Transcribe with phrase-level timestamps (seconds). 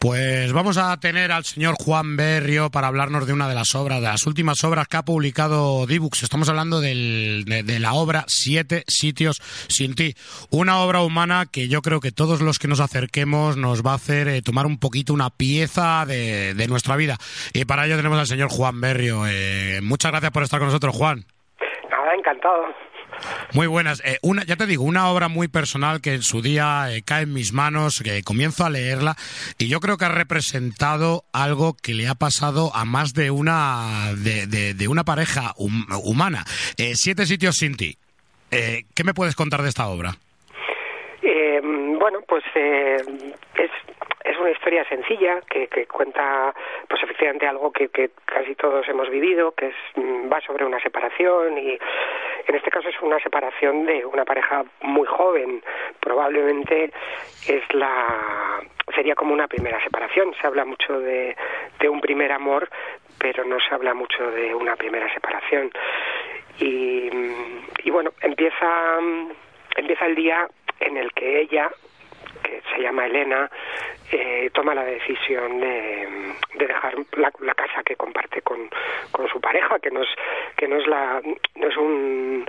[0.00, 4.00] Pues vamos a tener al señor Juan Berrio para hablarnos de una de las obras,
[4.00, 6.22] de las últimas obras que ha publicado Dibux.
[6.22, 10.14] Estamos hablando del, de, la obra Siete sitios sin ti.
[10.50, 13.96] Una obra humana que yo creo que todos los que nos acerquemos nos va a
[13.96, 17.18] hacer eh, tomar un poquito una pieza de, nuestra vida.
[17.52, 19.26] Y para ello tenemos al señor Juan Berrio.
[19.28, 21.26] Eh, muchas gracias por estar con nosotros, Juan.
[21.90, 22.74] Nada, encantado.
[23.52, 24.02] Muy buenas.
[24.04, 27.22] Eh, una, ya te digo, una obra muy personal que en su día eh, cae
[27.24, 29.16] en mis manos, que comienzo a leerla
[29.58, 34.12] y yo creo que ha representado algo que le ha pasado a más de una
[34.16, 36.44] de, una pareja humana.
[36.76, 37.96] Eh, siete sitios sin ti.
[38.50, 40.16] ¿Qué me puedes contar de esta obra?
[42.00, 43.70] bueno, pues es
[44.24, 46.54] es una historia sencilla que, que cuenta
[46.88, 50.80] pues efectivamente algo que, que, casi todos hemos vivido que es mm, va sobre una
[50.80, 51.78] separación y
[52.46, 55.62] en este caso es una separación de una pareja muy joven.
[56.00, 56.90] Probablemente
[57.46, 58.60] es la
[58.94, 60.34] sería como una primera separación.
[60.40, 61.36] Se habla mucho de,
[61.88, 62.68] un primer amor
[63.18, 65.70] pero no se habla mucho de una primera separación.
[66.58, 67.10] Y,
[67.84, 68.98] y bueno empieza
[69.76, 70.48] empieza el día
[70.80, 71.70] en el que ella
[72.74, 73.50] se llama Elena,
[74.12, 78.68] eh, toma la decisión de, de dejar la, la, casa que comparte con,
[79.12, 80.08] con su pareja, que no es
[80.56, 81.20] que no es la
[81.56, 82.44] no es un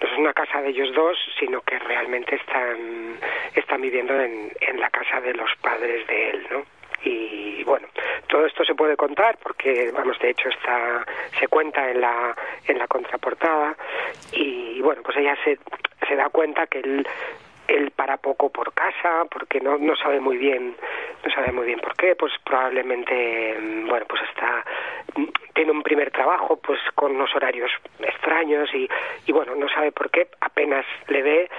[0.00, 3.18] no es una casa de ellos dos, sino que realmente están
[3.54, 6.64] están viviendo en, en la casa de los padres de él, ¿no?
[7.04, 7.86] y bueno
[8.28, 11.04] todo esto se puede contar porque vamos de hecho está
[11.38, 12.34] se cuenta en la
[12.66, 13.76] en la contraportada
[14.32, 15.58] y bueno pues ella se
[16.08, 17.06] se da cuenta que él
[17.68, 20.76] él para poco por casa porque no no sabe muy bien
[21.24, 24.64] no sabe muy bien por qué pues probablemente mm, bueno pues está
[25.16, 27.70] mm, tiene un primer trabajo pues con unos horarios
[28.00, 28.88] extraños y,
[29.26, 31.50] y bueno no sabe por qué apenas le ve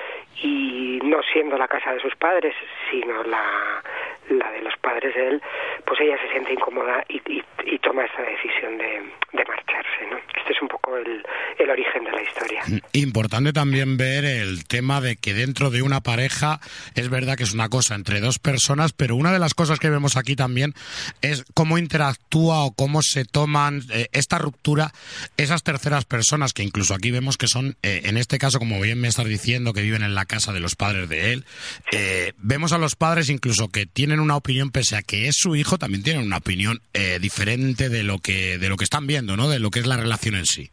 [0.42, 2.54] y no siendo la casa de sus padres
[2.92, 3.82] sino la
[4.30, 5.42] la de los padres de él
[5.86, 9.02] pues ella se siente incómoda y, y, y toma esa decisión de,
[9.34, 11.24] de marcharse no este es un poco el,
[11.58, 12.62] el origen de la historia.
[12.68, 16.60] Mm, importante también ver el tema de que dentro de una pareja
[16.94, 19.90] es verdad que es una cosa entre dos personas, pero una de las cosas que
[19.90, 20.74] vemos aquí también
[21.22, 24.92] es cómo interactúa o cómo se toman eh, esta ruptura
[25.38, 29.02] esas terceras personas que incluso aquí vemos que son, eh, en este caso, como bien
[29.02, 31.46] me estás diciendo, que viven en la casa de los padres de él.
[31.92, 35.56] Eh, vemos a los padres incluso que tienen una opinión, pese a que es su
[35.56, 39.36] hijo, también tienen una opinión eh, diferente de lo que de lo que están viendo,
[39.36, 39.50] ¿no?
[39.50, 40.70] De lo que es la relación en sí.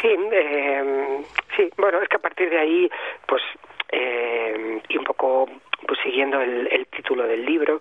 [0.00, 1.22] Sí, eh,
[1.56, 1.70] sí.
[1.76, 2.90] Bueno, es que a partir de ahí,
[3.26, 3.42] pues
[3.92, 5.48] eh, y un poco
[5.86, 7.80] pues siguiendo el, título del libro,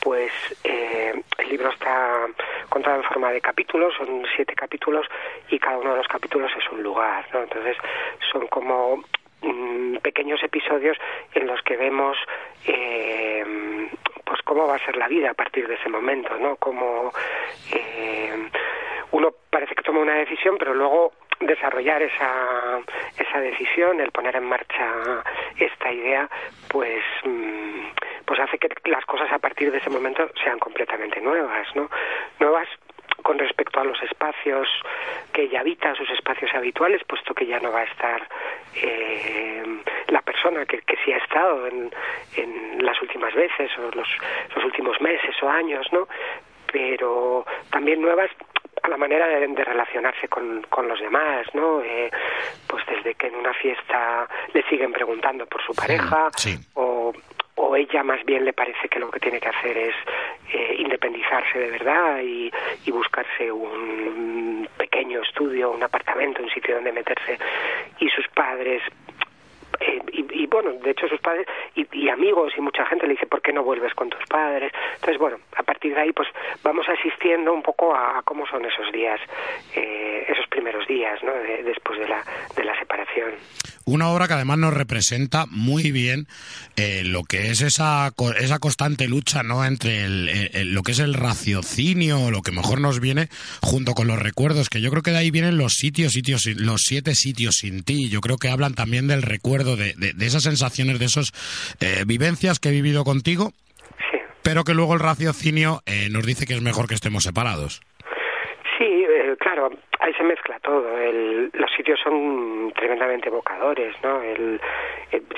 [0.00, 0.32] pues
[0.64, 2.26] eh, el libro está
[2.68, 5.06] contado en forma de capítulos, son siete capítulos
[5.50, 7.42] y cada uno de los capítulos es un lugar, ¿no?
[7.42, 7.76] Entonces
[8.32, 9.04] son como
[9.42, 10.96] mm, pequeños episodios
[11.34, 12.16] en los que vemos
[12.66, 13.25] eh,
[14.46, 16.54] cómo va a ser la vida a partir de ese momento, ¿no?
[16.56, 17.12] Como
[17.74, 18.48] eh,
[19.10, 22.80] uno parece que toma una decisión, pero luego desarrollar esa,
[23.18, 25.22] esa decisión, el poner en marcha
[25.58, 26.30] esta idea,
[26.68, 27.88] pues, mm,
[28.24, 31.90] pues hace que las cosas a partir de ese momento sean completamente nuevas, ¿no?
[32.38, 32.68] Nuevas
[33.26, 34.68] con respecto a los espacios
[35.32, 38.22] que ella habita, sus espacios habituales, puesto que ya no va a estar
[38.76, 39.64] eh,
[40.06, 41.90] la persona que, que sí ha estado en,
[42.36, 44.08] en las últimas veces o los,
[44.54, 46.06] los últimos meses o años, ¿no?
[46.70, 48.30] Pero también nuevas
[48.86, 51.82] a la manera de, de relacionarse con, con, los demás, ¿no?
[51.82, 52.10] Eh,
[52.68, 56.68] pues desde que en una fiesta le siguen preguntando por su pareja sí, sí.
[56.74, 57.12] o
[57.56, 59.94] o ella más bien le parece que lo que tiene que hacer es
[60.52, 62.50] eh, independizarse de verdad y,
[62.84, 67.38] y, buscarse un pequeño estudio, un apartamento, un sitio donde meterse
[67.98, 68.82] y sus padres
[69.80, 73.26] eh, y, bueno, de hecho sus padres y, y, amigos y mucha gente le dice,
[73.26, 74.72] ¿por qué no vuelves con tus padres?
[74.94, 76.28] Entonces, bueno, a partir de ahí pues
[76.62, 79.20] vamos asistiendo un poco a, a cómo son esos días,
[79.74, 81.32] eh, esos primeros días, ¿no?
[81.32, 82.22] De, después de la,
[82.56, 83.34] de la separación.
[83.88, 86.26] Una obra que además nos representa muy bien
[86.74, 90.98] eh, lo que es esa, esa constante lucha no entre el, el, lo que es
[90.98, 93.28] el raciocinio, lo que mejor nos viene,
[93.62, 96.82] junto con los recuerdos, que yo creo que de ahí vienen los sitios, sitios, los
[96.82, 98.08] siete sitios sin ti.
[98.08, 101.30] Yo creo que hablan también del recuerdo, de, de, de esas sensaciones, de esas
[101.78, 103.54] eh, vivencias que he vivido contigo
[104.46, 107.80] pero que luego el raciocinio eh, nos dice que es mejor que estemos separados.
[108.78, 109.70] Sí, eh, claro,
[110.00, 110.98] ahí se mezcla todo.
[110.98, 114.22] El, los sitios son tremendamente evocadores, ¿no?
[114.22, 114.60] El,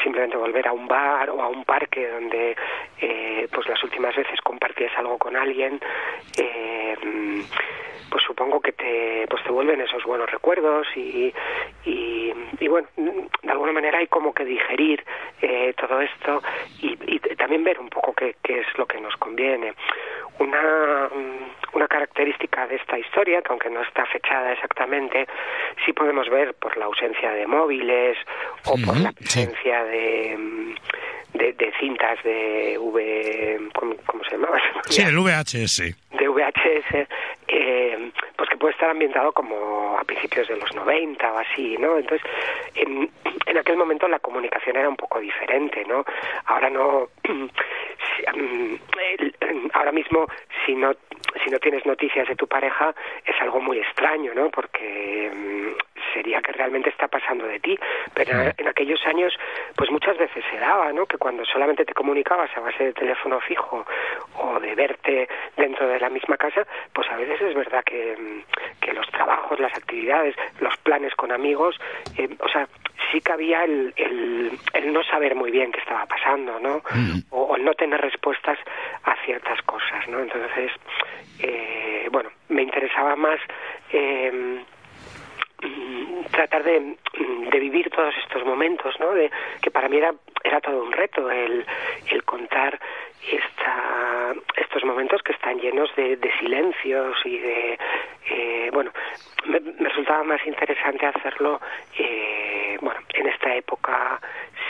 [0.02, 2.56] simplemente volver a un bar o a un parque donde,
[3.00, 5.79] eh, pues las últimas veces compartías algo con alguien,
[6.37, 6.96] eh,
[8.11, 11.32] pues supongo que te, pues te vuelven esos buenos recuerdos y,
[11.85, 12.32] y,
[12.69, 15.05] bueno, de alguna manera hay como que digerir
[15.43, 16.43] eh, todo esto
[16.82, 16.96] y,
[17.37, 19.75] también ver un poco qué es lo que nos conviene.
[20.38, 21.08] Una,
[21.73, 25.26] una característica de esta historia, que aunque no está fechada exactamente,
[25.85, 28.17] sí podemos ver por la ausencia de móviles
[28.67, 30.75] o por la presencia de,
[31.35, 33.70] de, de, cintas de V...
[33.75, 34.61] ¿cómo, cómo se llamaba?
[34.88, 35.94] Sí, el VHS.
[36.19, 37.08] De VHS,
[37.49, 38.11] eh,
[38.58, 41.96] puede estar ambientado como a principios de los 90 o así, ¿no?
[41.99, 42.28] Entonces,
[42.75, 43.10] en,
[43.46, 46.05] en aquel momento la comunicación era un poco diferente, ¿no?
[46.46, 47.08] Ahora no...
[49.75, 50.26] ahora mismo,
[50.66, 50.93] si no
[51.44, 52.94] si no tienes noticias de tu pareja
[53.25, 54.50] es algo muy extraño, ¿no?
[54.50, 55.31] Porque
[56.12, 57.78] sería que realmente está pasando de ti.
[58.14, 59.34] Pero en aquellos años,
[59.76, 61.06] pues muchas veces se daba, ¿no?
[61.06, 63.87] Que cuando solamente te comunicabas a base de teléfono fijo
[64.37, 68.43] o de verte dentro de la misma casa, pues a veces es verdad que,
[68.81, 71.78] que los trabajos, las actividades, los planes con amigos,
[72.16, 72.69] eh, o sea,
[73.11, 76.82] sí que había el, el, el, no saber muy bien qué estaba pasando, ¿no?
[76.94, 77.20] Mm.
[77.31, 78.58] O, o, no tener respuestas
[79.04, 80.20] a ciertas cosas, ¿no?
[80.20, 80.72] Entonces,
[81.40, 83.40] eh, bueno, me interesaba más
[83.93, 84.62] eh,
[86.31, 86.96] tratar de,
[87.50, 89.12] de, vivir todos estos momentos, ¿no?
[89.12, 90.14] De, que para mí era,
[90.44, 91.66] era todo un reto el,
[92.10, 92.78] el contar
[93.31, 97.78] esta, estos momentos que están llenos de, de silencios y de,
[98.31, 98.93] eh, bueno,
[99.46, 101.61] me, me, resultaba más interesante hacerlo,
[101.99, 104.20] eh, bueno, en esta época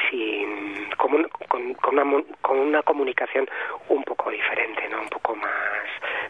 [0.08, 3.48] sin, con, con, con, una, con una comunicación
[3.88, 5.02] un poco diferente, ¿no?
[5.02, 5.84] Un poco más,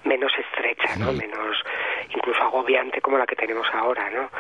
[0.05, 1.13] menos estrecha, ¿no?
[1.13, 1.57] Menos,
[2.15, 4.31] incluso agobiante como la que tenemos ahora, ¿no?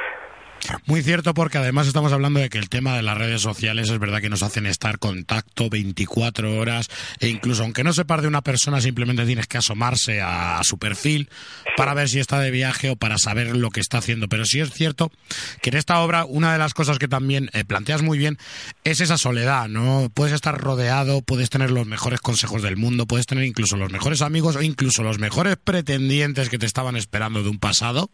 [0.88, 3.98] Muy cierto, porque además estamos hablando de que el tema de las redes sociales es
[3.98, 6.88] verdad que nos hacen estar contacto 24 horas
[7.20, 11.28] e incluso aunque no sepas de una persona simplemente tienes que asomarse a, su perfil
[11.76, 14.28] para ver si está de viaje o para saber lo que está haciendo.
[14.28, 15.12] Pero sí es cierto
[15.60, 18.38] que en esta obra una de las cosas que también eh, planteas muy bien
[18.84, 20.10] es esa soledad, ¿no?
[20.14, 24.22] Puedes estar rodeado, puedes tener los mejores consejos del mundo, puedes tener incluso los mejores
[24.22, 28.10] amigos o incluso los mejores pretendientes que te estaban esperando de un pasado,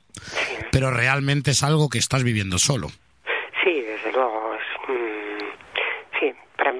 [0.73, 2.89] pero realmente es algo que estás viviendo solo.
[3.63, 4.55] Sí, desde luego.
[4.55, 6.75] Es, mmm, sí, para,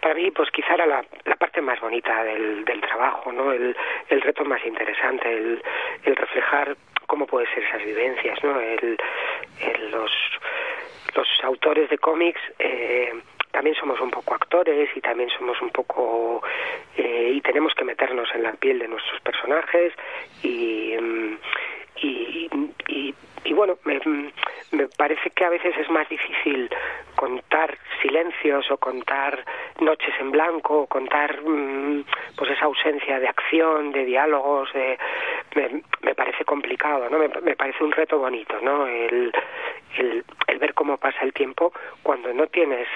[0.00, 3.52] para mí, pues quizá era la, la parte más bonita del, del trabajo, ¿no?
[3.52, 3.76] El,
[4.08, 5.62] el reto más interesante, el,
[6.04, 6.76] el reflejar
[7.06, 8.60] cómo pueden ser esas vivencias, ¿no?
[8.60, 8.98] El,
[9.60, 10.12] el, los,
[11.16, 13.12] los autores de cómics eh,
[13.50, 16.42] también somos un poco actores y también somos un poco
[16.96, 19.92] eh, y tenemos que meternos en la piel de nuestros personajes
[20.42, 20.94] y,
[21.96, 22.48] y,
[22.88, 23.14] y,
[23.44, 24.00] y bueno, me,
[24.72, 26.70] me parece que a veces es más difícil
[27.16, 29.44] contar silencios o contar
[29.80, 32.04] noches en blanco o contar mmm,
[32.36, 34.98] pues esa ausencia de acción, de diálogos, de,
[35.54, 37.18] me, me parece complicado, ¿no?
[37.18, 38.86] Me, me, parece un reto bonito, ¿no?
[38.86, 39.32] El,
[39.98, 42.88] el, el ver cómo pasa el tiempo cuando no tienes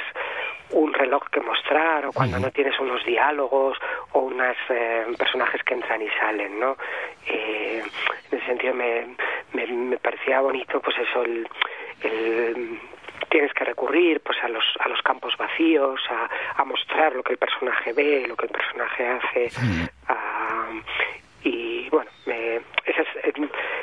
[0.71, 3.79] un reloj que mostrar o cuando no tienes unos diálogos
[4.13, 6.77] o unos eh, personajes que entran y salen, ¿no?
[7.27, 7.83] Eh,
[8.31, 9.07] en ese sentido me,
[9.55, 11.49] me, me, parecía bonito, pues eso, el,
[12.03, 12.81] el
[13.31, 17.33] tienes que recurrir pues a los a los campos vacíos a, a mostrar lo que
[17.33, 19.89] el personaje ve lo que el personaje hace sí.
[20.07, 20.69] a,
[21.43, 23.35] y bueno me, esa, es,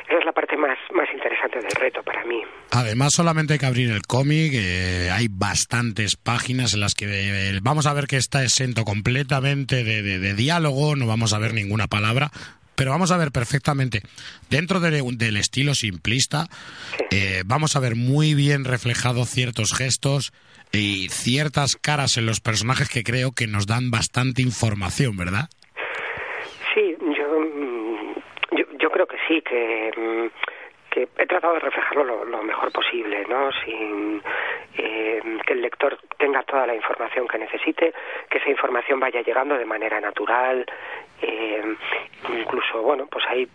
[0.07, 3.65] esa es la parte más más interesante del reto para mí además solamente hay que
[3.65, 8.17] abrir el cómic eh, hay bastantes páginas en las que eh, vamos a ver que
[8.17, 12.31] está exento completamente de, de, de diálogo no vamos a ver ninguna palabra
[12.75, 14.01] pero vamos a ver perfectamente,
[14.49, 16.45] dentro de, del estilo simplista,
[17.11, 20.31] eh, vamos a ver muy bien reflejados ciertos gestos
[20.71, 25.49] y ciertas caras en los personajes que creo que nos dan bastante información, ¿verdad?
[26.73, 30.31] Sí, yo, yo, yo creo que sí, que
[30.91, 33.49] que he tratado de reflejarlo lo, lo mejor posible, ¿no?
[33.65, 34.21] Sin
[35.51, 37.93] que el lector tenga toda la información que necesite,
[38.29, 40.65] que esa información vaya llegando de manera natural,
[41.21, 41.75] eh,
[42.29, 43.47] incluso, bueno, pues hay,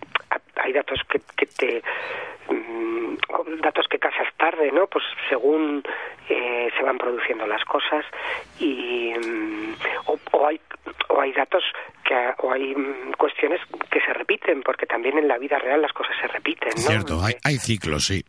[0.56, 1.82] hay datos que, que te
[2.52, 3.14] mmm,
[3.62, 4.86] datos que casas tarde, ¿no?
[4.88, 5.82] Pues según
[6.28, 8.04] eh, se van produciendo las cosas
[8.60, 9.74] y mmm,
[10.06, 10.60] o, o, hay
[11.08, 11.64] o hay datos
[12.04, 12.74] que o hay
[13.16, 13.60] cuestiones
[13.90, 16.82] que se repiten porque también en la vida real las cosas se repiten, ¿no?
[16.82, 18.22] Cierto, hay, hay ciclos, sí.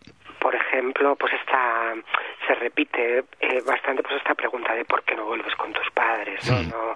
[0.67, 1.93] Ejemplo, pues esta
[2.45, 6.49] se repite eh, bastante pues esta pregunta de por qué no vuelves con tus padres,
[6.49, 6.61] ¿no?
[6.63, 6.95] no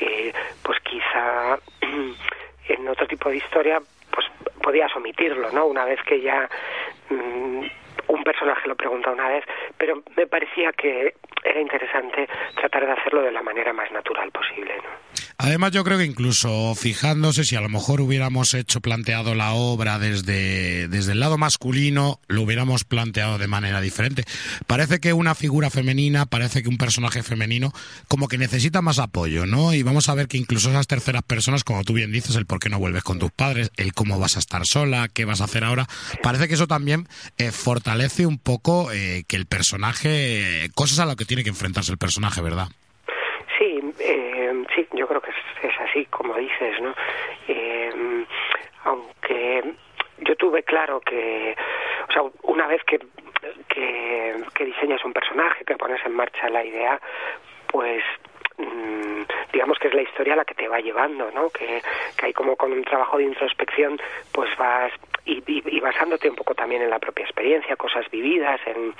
[0.00, 1.58] eh, pues quizá
[2.68, 4.26] en otro tipo de historia pues
[4.62, 5.66] podías omitirlo, ¿no?
[5.66, 6.48] Una vez que ya
[7.10, 7.64] mm,
[8.22, 9.44] un personaje lo pregunta una vez,
[9.76, 11.14] pero me parecía que
[11.44, 14.76] era interesante tratar de hacerlo de la manera más natural posible.
[14.76, 15.02] ¿no?
[15.38, 19.98] Además, yo creo que incluso fijándose si a lo mejor hubiéramos hecho planteado la obra
[19.98, 24.22] desde, desde el lado masculino, lo hubiéramos planteado de manera diferente.
[24.68, 27.72] Parece que una figura femenina, parece que un personaje femenino,
[28.06, 29.74] como que necesita más apoyo, ¿no?
[29.74, 32.60] Y vamos a ver que incluso esas terceras personas, como tú bien dices, el por
[32.60, 35.44] qué no vuelves con tus padres, el cómo vas a estar sola, qué vas a
[35.44, 35.86] hacer ahora,
[36.22, 41.16] parece que eso también eh, fortalece un poco eh, que el personaje, cosas a lo
[41.16, 42.68] que tiene que enfrentarse el personaje, ¿verdad?
[43.58, 46.94] Sí, eh, sí, yo creo que es, así, como dices, ¿no?
[47.48, 48.24] Eh,
[48.84, 49.74] aunque
[50.18, 51.56] yo tuve claro que,
[52.08, 52.98] o sea, una vez que,
[53.68, 57.00] que, que diseñas un personaje, que pones en marcha la idea,
[57.68, 58.02] pues
[59.52, 61.50] digamos que es la historia la que te va llevando, ¿no?
[61.50, 61.82] Que,
[62.16, 64.00] que hay como con un trabajo de introspección,
[64.32, 64.92] pues vas
[65.24, 68.94] y, y, basándote un poco también en la propia experiencia, cosas vividas, en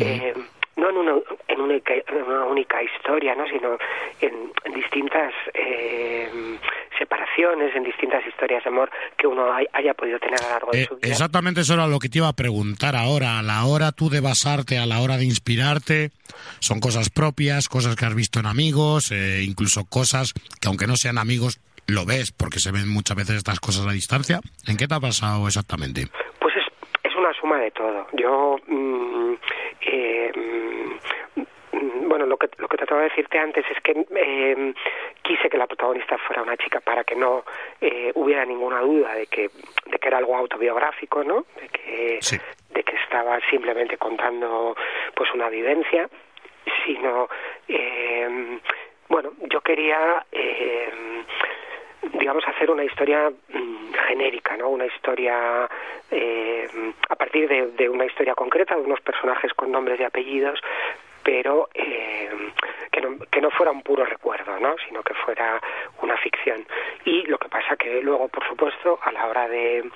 [0.00, 0.34] eh,
[0.76, 1.12] no en una,
[1.48, 3.46] en una, en una, única historia, ¿no?
[3.46, 3.78] sino
[4.20, 6.51] en, en distintas eh,
[7.36, 10.82] en distintas historias de amor que uno hay, haya podido tener a lo largo de
[10.82, 11.08] Eh, su vida.
[11.08, 13.38] exactamente eso era lo que te iba a preguntar ahora.
[13.38, 16.10] A la hora tú de basarte, a la hora de inspirarte,
[16.60, 20.96] son cosas propias, cosas que has visto en amigos, eh, incluso cosas que aunque no
[20.96, 24.40] sean amigos, lo ves porque se ven muchas veces estas cosas a distancia.
[24.68, 26.06] ¿En qué te ha pasado exactamente?
[26.38, 26.64] Pues es,
[27.02, 28.06] es una suma de todo.
[28.12, 29.34] Yo, mm,
[29.80, 34.74] eh, mm, bueno, lo que, lo que trataba de decirte antes es que eh,
[35.22, 37.44] quise que la protagonista fuera una chica para que no
[37.80, 39.50] eh, hubiera ninguna duda de que,
[39.86, 41.46] de que era algo autobiográfico, ¿no?
[41.60, 42.38] De que, Sí.
[42.70, 44.76] de que estaba simplemente contando
[45.14, 46.08] pues una vivencia,
[46.84, 47.28] sino,
[47.68, 48.58] eh,
[49.08, 50.24] bueno, yo quería...
[50.32, 50.90] Eh,
[52.14, 54.68] digamos, hacer una historia mm, genérica, ¿no?
[54.70, 55.68] Una historia
[56.10, 56.68] eh,
[57.08, 60.60] a partir de, de, una historia concreta, de unos personajes con nombres y apellidos,
[61.22, 62.28] pero eh,
[62.92, 64.76] que, no, que no fuera un puro recuerdo, ¿no?
[64.86, 65.60] Sino que fuera
[66.02, 66.64] una ficción.
[67.04, 69.90] Y lo que pasa que luego, por supuesto, a la hora de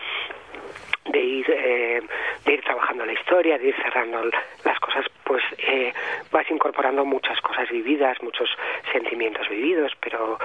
[1.11, 2.03] de ir eh,
[2.45, 4.23] de ir trabajando la historia, de ir cerrando
[4.65, 5.93] las cosas, pues eh,
[6.31, 8.49] vas incorporando muchas cosas vividas, muchos
[8.93, 10.39] sentimientos vividos, pero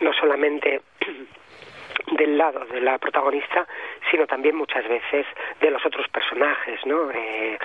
[0.00, 0.80] no solamente
[2.12, 3.66] del lado de la protagonista,
[4.10, 5.26] sino también muchas veces
[5.60, 7.10] de los otros personajes, ¿no?
[7.10, 7.58] Eh,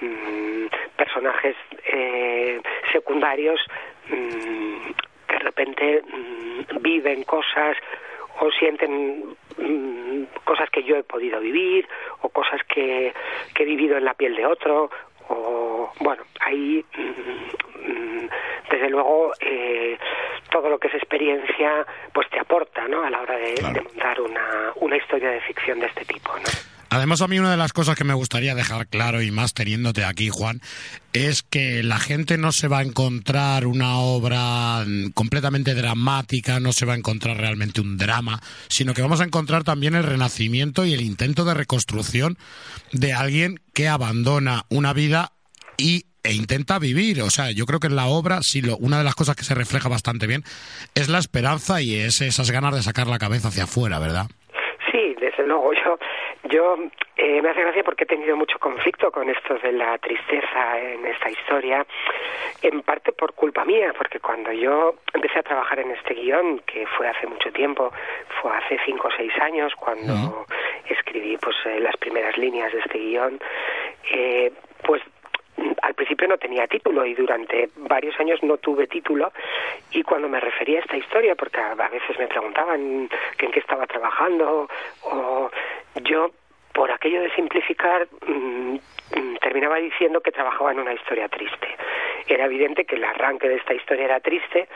[0.00, 2.60] eh, personajes eh,
[2.92, 3.60] secundarios
[4.08, 4.90] mm,
[5.26, 7.76] que de repente mm, viven cosas
[8.40, 11.88] o sienten mmm, cosas que yo he podido vivir
[12.22, 13.12] o cosas que,
[13.54, 14.90] que he vivido en la piel de otro
[15.28, 18.26] o bueno ahí mmm,
[18.70, 19.98] desde luego eh,
[20.50, 23.02] todo lo que es experiencia pues te aporta ¿no?
[23.02, 23.74] a la hora de, claro.
[23.74, 26.71] de montar una, una historia de ficción de este tipo ¿no?
[26.94, 30.04] Además, a mí una de las cosas que me gustaría dejar claro, y más teniéndote
[30.04, 30.60] aquí, Juan,
[31.14, 34.84] es que la gente no se va a encontrar una obra
[35.14, 39.64] completamente dramática, no se va a encontrar realmente un drama, sino que vamos a encontrar
[39.64, 42.36] también el renacimiento y el intento de reconstrucción
[42.92, 45.32] de alguien que abandona una vida
[45.78, 47.22] y e intenta vivir.
[47.22, 49.44] O sea, yo creo que en la obra, sí, lo, una de las cosas que
[49.44, 50.42] se refleja bastante bien
[50.94, 54.26] es la esperanza y es esas ganas de sacar la cabeza hacia afuera, ¿verdad?
[54.92, 55.72] Sí, desde luego.
[56.44, 56.76] Yo
[57.16, 61.06] eh, me hace gracia porque he tenido mucho conflicto con esto de la tristeza en
[61.06, 61.86] esta historia,
[62.62, 66.86] en parte por culpa mía, porque cuando yo empecé a trabajar en este guion, que
[66.86, 67.92] fue hace mucho tiempo,
[68.40, 70.46] fue hace cinco o seis años cuando
[70.88, 73.38] escribí pues eh, las primeras líneas de este guion,
[74.10, 75.02] eh, pues
[75.82, 79.32] al principio no tenía título y durante varios años no tuve título
[79.90, 83.86] y cuando me refería a esta historia, porque a, veces me preguntaban en qué estaba
[83.86, 84.68] trabajando
[85.02, 85.50] o
[86.02, 86.30] yo
[86.72, 88.76] por aquello de simplificar mmm,
[89.40, 91.68] terminaba diciendo que trabajaba en una historia triste.
[92.26, 94.68] Era evidente que el arranque de esta historia era triste,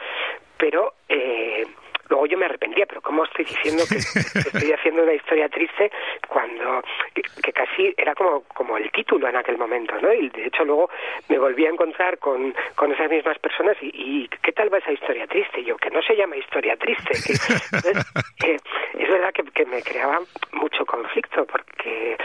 [0.59, 1.65] pero eh,
[2.09, 5.91] luego yo me arrepentía, pero ¿cómo estoy diciendo que, que estoy haciendo una historia triste
[6.29, 6.83] cuando
[7.15, 10.13] que, que, casi era como, como el título en aquel momento, ¿no?
[10.13, 10.91] Y de hecho luego
[11.29, 14.93] me volví a encontrar con, con esas mismas personas y, y ¿qué tal va esa
[14.93, 15.61] historia triste?
[15.61, 17.13] Y yo, que no se llama historia triste.
[17.25, 18.13] Que, entonces,
[18.45, 18.57] eh,
[18.99, 20.21] es verdad que, que, me creaba
[20.53, 22.17] mucho conflicto porque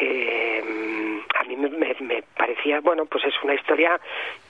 [0.00, 1.07] eh,
[1.58, 3.98] me, me, parecía, bueno, pues es una historia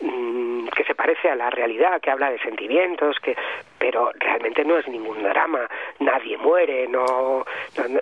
[0.01, 3.37] mmm, que se parece a la realidad, que habla de sentimientos, que
[3.79, 5.69] pero realmente no es ningún drama,
[6.01, 7.45] no nadie muere, no,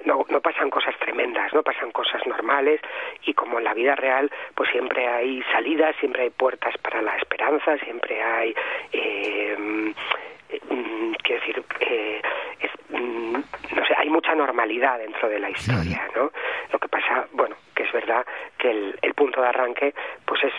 [0.05, 2.81] no, no, pasan cosas tremendas, no pasan cosas normales
[3.25, 7.17] y como en la vida real, pues siempre hay salidas, siempre hay puertas para la
[7.17, 8.55] esperanza, siempre hay...
[8.93, 12.23] Eh, mm, quiero decir, eh,
[12.91, 13.33] mm,
[13.77, 16.31] no sé, hay mucha normalidad dentro de la historia, ¿no?
[16.73, 17.57] Lo que pasa, bueno,
[17.97, 18.27] verdad
[18.59, 19.95] que el, punto de arranque,
[20.27, 20.53] pues es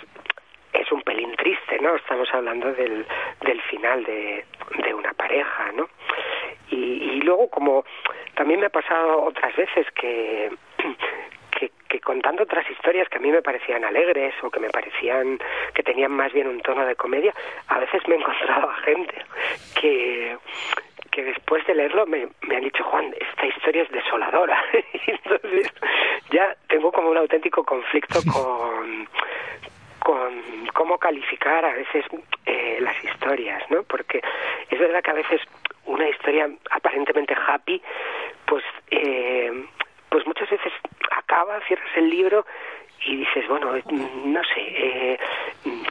[0.73, 1.95] es un pelín triste, ¿no?
[1.95, 3.05] Estamos hablando del,
[3.41, 4.45] del final de,
[4.83, 5.89] de una pareja, ¿no?
[6.69, 7.85] Y, luego, como
[8.35, 10.51] también me ha pasado otras veces que,
[11.57, 15.39] que, que, contando otras historias que a mí me parecían alegres o que me parecían
[15.73, 17.33] que tenían más bien un tono de comedia,
[17.67, 19.15] a veces me he encontrado a gente
[19.79, 20.37] que
[21.17, 24.63] que después de leerlo me, me han dicho, Juan, esta historia es desoladora.
[25.07, 25.73] Entonces
[26.29, 29.07] ya tengo como un auténtico conflicto con,
[30.03, 32.05] con cómo calificar a veces
[32.45, 33.81] eh, las historias, ¿no?
[33.81, 34.21] Porque
[34.69, 35.41] es verdad que a veces
[35.85, 37.81] una historia aparentemente happy,
[38.45, 39.65] pues, eh,
[40.09, 40.71] pues muchas veces
[41.09, 42.45] acaba, cierras el libro
[43.07, 43.71] y dices, bueno,
[44.23, 45.19] no sé, eh,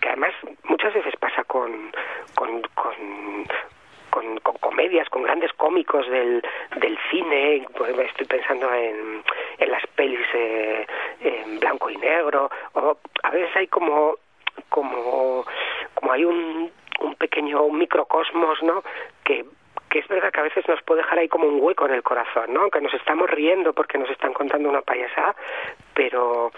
[0.01, 0.35] que además
[0.69, 1.91] muchas veces pasa con,
[2.37, 2.95] con, con
[4.43, 6.43] con, comedias, con grandes cómicos del,
[6.77, 9.23] del cine, pues estoy pensando en,
[9.59, 10.87] en las pelis eh,
[11.21, 14.15] en blanco y negro, o a veces hay como,
[14.69, 15.45] como,
[15.95, 16.71] como hay un,
[17.01, 18.83] un pequeño microcosmos, ¿no?
[19.25, 19.45] Que
[19.91, 22.03] que es verdad que a veces nos puede dejar ahí como un hueco en el
[22.03, 22.71] corazón, ¿no?
[22.71, 25.35] Que nos estamos riendo porque nos están contando una payasada,
[25.95, 26.51] pero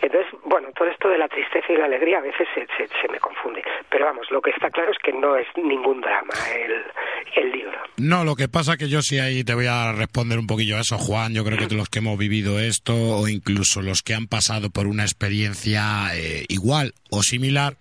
[0.00, 3.18] entonces, bueno, todo esto de la tristeza y la alegría a veces se, se, me
[3.18, 3.62] confunde.
[3.90, 6.84] Pero vamos, lo que está claro es que no es ningún drama el,
[7.36, 7.78] el libro.
[7.98, 10.80] No, lo que pasa que yo sí ahí te voy a responder un poquillo a
[10.80, 11.34] eso, Juan.
[11.34, 14.86] Yo creo que los que hemos vivido esto o incluso los que han pasado por
[14.86, 17.74] una experiencia eh, igual o similar,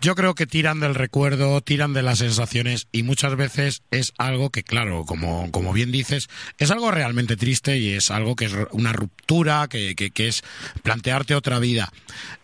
[0.00, 4.50] yo creo que tiran del recuerdo, tiran de las sensaciones y muchas veces es algo
[4.50, 6.28] que, claro, como, como bien dices,
[6.58, 10.42] es algo realmente triste y es algo que es una ruptura, que, que, es
[10.82, 11.92] plantearte otra vida.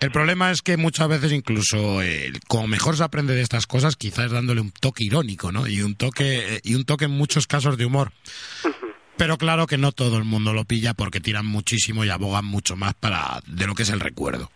[0.01, 3.97] El problema es que muchas veces incluso, eh, como mejor se aprende de estas cosas,
[3.97, 5.67] quizás dándole un toque irónico, ¿no?
[5.67, 8.13] Y un toque, y un toque en muchos casos de humor.
[9.17, 12.77] Pero claro que no todo el mundo lo pilla porque tiran muchísimo y abogan mucho
[12.77, 14.51] más para de lo que es el recuerdo.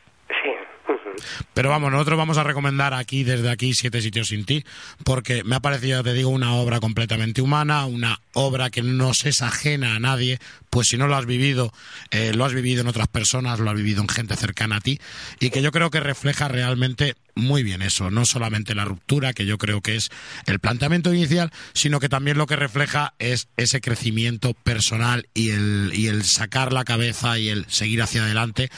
[1.55, 4.65] Pero vamos, nosotros vamos a recomendar aquí, desde aquí, Siete Sitios Sin Ti,
[5.05, 9.31] porque me ha parecido, te digo, una obra completamente humana, una obra que no se
[9.31, 10.39] es ajena a nadie,
[10.71, 11.73] pues si no lo has vivido,
[12.11, 15.01] eh, lo has vivido en otras personas, lo has vivido en gente cercana a ti,
[15.41, 19.47] y que yo creo que refleja realmente muy bien eso, no solamente la ruptura, que
[19.47, 20.11] yo creo que es
[20.47, 25.93] el planteamiento inicial, sino que también lo que refleja es ese crecimiento personal y el,
[25.95, 28.71] y el sacar la cabeza y el seguir hacia adelante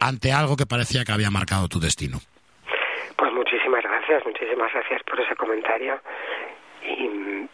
[0.00, 2.18] ante algo que parecía que había marcado tu destino.
[3.16, 6.00] Pues muchísimas gracias, muchísimas gracias por ese comentario
[6.82, 7.48] y,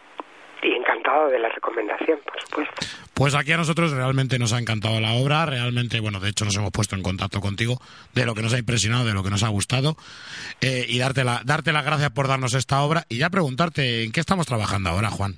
[0.63, 2.75] encantado de la recomendación, por supuesto.
[3.15, 6.57] Pues aquí a nosotros realmente nos ha encantado la obra, realmente, bueno, de hecho nos
[6.57, 7.75] hemos puesto en contacto contigo
[8.15, 9.97] de lo que nos ha impresionado, de lo que nos ha gustado
[10.61, 14.13] eh, y darte, la, darte las gracias por darnos esta obra y ya preguntarte en
[14.13, 15.35] qué estamos trabajando ahora, Juan.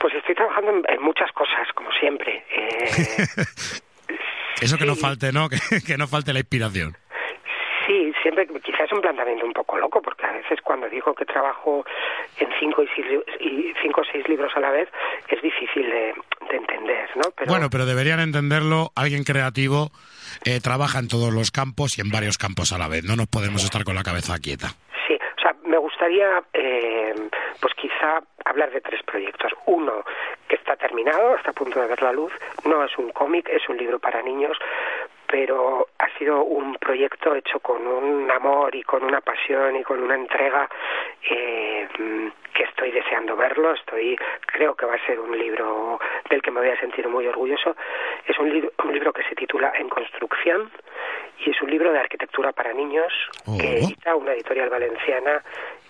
[0.00, 2.42] Pues estoy trabajando en, muchas cosas, como siempre.
[4.60, 5.48] Eso que no falte, ¿no?
[5.86, 6.96] Que, no falte la inspiración.
[7.86, 11.24] Sí, siempre, quizás es un planteamiento un poco loco, porque a veces cuando digo que
[11.24, 11.84] trabajo
[12.38, 13.06] en cinco, y seis,
[13.40, 14.88] y cinco o seis libros a la vez,
[15.28, 16.14] es difícil de,
[16.50, 17.22] entender, ¿no?
[17.46, 19.90] Bueno, pero deberían entenderlo alguien creativo.
[20.44, 23.04] Eh, trabaja en todos los campos y en varios campos a la vez.
[23.04, 24.74] No nos podemos estar con la cabeza quieta.
[26.00, 27.14] Gustaría, eh,
[27.60, 29.52] pues quizá hablar de tres proyectos.
[29.66, 30.02] Uno
[30.48, 32.32] que está terminado, está a punto de ver la luz,
[32.64, 34.56] no es un cómic, es un libro para niños,
[35.26, 40.02] pero ha sido un proyecto hecho con un amor y con una pasión y con
[40.02, 40.70] una entrega
[41.30, 41.86] eh,
[42.54, 43.74] que estoy deseando verlo.
[43.74, 47.26] Estoy, creo que va a ser un libro del que me voy a sentir muy
[47.26, 47.76] orgulloso.
[48.24, 50.70] Es un, libro, un libro que se titula En construcción
[51.44, 53.12] y es un libro de arquitectura para niños
[53.44, 53.86] que oh.
[53.86, 55.42] edita una editorial valenciana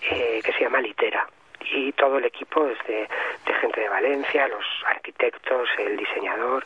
[0.09, 1.27] eh, que se llama Litera
[1.73, 3.07] y todo el equipo es de,
[3.59, 6.63] gente de Valencia, los arquitectos, el diseñador.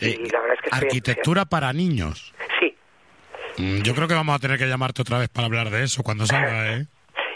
[0.00, 2.32] y eh, la verdad es que arquitectura para niños.
[2.60, 2.76] Sí.
[3.58, 6.02] Mm, yo creo que vamos a tener que llamarte otra vez para hablar de eso
[6.02, 6.86] cuando salga, ¿eh?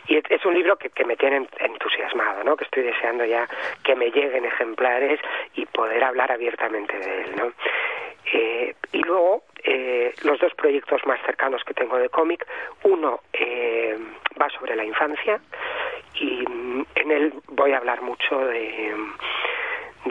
[0.08, 2.56] Y es un libro que, que me tiene entusiasmado, ¿no?
[2.56, 3.48] Que estoy deseando ya
[3.84, 5.20] que me lleguen ejemplares
[5.54, 7.52] y poder hablar abiertamente de él, ¿no?
[8.32, 12.46] Eh, y luego, eh, los dos proyectos más cercanos que tengo de cómic,
[12.84, 13.96] uno eh,
[14.40, 15.40] va sobre la infancia
[16.14, 16.44] y
[16.94, 18.94] en él voy a hablar mucho de,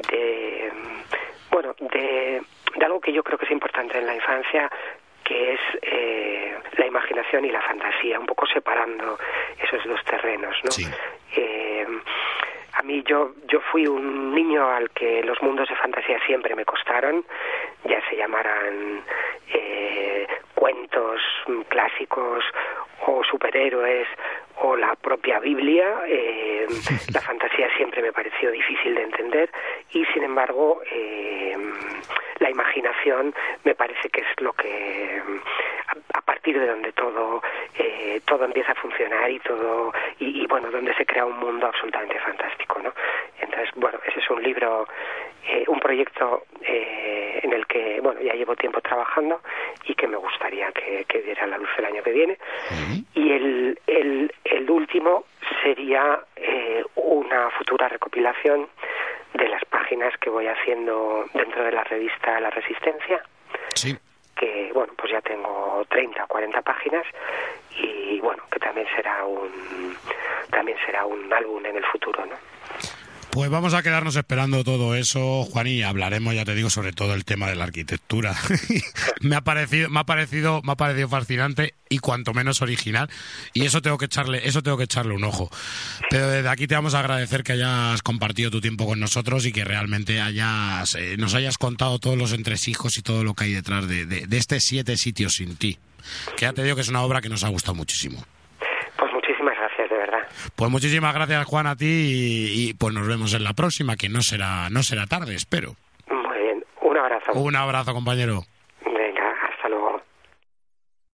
[0.09, 0.71] de
[1.51, 2.41] bueno, de,
[2.75, 4.69] de algo que yo creo que es importante en la infancia,
[5.23, 9.17] que es eh, la imaginación y la fantasía, un poco separando
[9.61, 10.71] esos dos terrenos, ¿no?
[11.35, 11.70] Eh,
[13.05, 17.23] yo, yo fui un niño al que los mundos de fantasía siempre me costaron,
[17.85, 19.03] ya se llamaran
[19.53, 21.21] eh, cuentos
[21.69, 22.43] clásicos
[23.05, 24.07] o superhéroes
[24.57, 26.01] o la propia Biblia.
[26.07, 26.67] Eh,
[27.13, 29.49] la fantasía siempre me pareció difícil de entender
[29.91, 31.57] y, sin embargo, eh,
[32.39, 35.21] la imaginación me parece que es lo que
[36.13, 37.41] a, partir de donde todo
[37.77, 42.19] eh, todo empieza a funcionar y todo y, bueno donde se crea un mundo absolutamente
[42.19, 42.60] fantástico
[43.51, 44.87] entonces bueno ese es un libro
[45.47, 49.41] eh, un proyecto eh, en el que bueno ya llevo tiempo trabajando
[49.85, 52.37] y que me gustaría que, que diera la luz el año que viene
[53.13, 55.25] y el, el, el último
[55.63, 56.19] sería
[56.95, 58.67] una futura recopilación
[59.33, 63.23] de las páginas que voy haciendo dentro de la revista La Resistencia.
[63.75, 63.97] Sí.
[64.35, 67.05] Que, bueno, pues ya tengo 30 o 40 páginas
[67.77, 69.95] y, bueno, que también será un
[70.49, 72.35] también será un álbum en el futuro, ¿no?
[73.31, 77.13] Pues vamos a quedarnos esperando todo eso, Juan, y hablaremos, ya te digo, sobre todo
[77.13, 78.35] el tema de la arquitectura.
[79.21, 83.09] me ha parecido, me ha parecido, me ha parecido fascinante y cuanto menos original.
[83.53, 85.49] Y eso tengo que echarle, eso tengo que echarle un ojo.
[86.09, 89.53] Pero desde aquí te vamos a agradecer que hayas compartido tu tiempo con nosotros y
[89.53, 93.53] que realmente hayas, eh, nos hayas contado todos los entresijos y todo lo que hay
[93.53, 95.79] detrás de, de este siete sitios sin ti.
[96.35, 98.25] Que ya te digo que es una obra que nos ha gustado muchísimo.
[100.55, 104.21] Pues muchísimas gracias, Juan, a ti y, pues nos vemos en la próxima, que no
[104.21, 105.75] será, no será tarde, espero.
[106.09, 107.33] Muy bien, un abrazo.
[107.33, 108.43] Un abrazo, compañero.